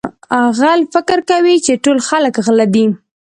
[0.59, 2.85] غل فکر کوي چې ټول خلک غله دي.